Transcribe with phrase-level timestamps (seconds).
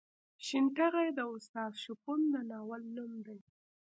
[0.45, 3.39] شین ټاغی د استاد شپون د ناول نوم دی.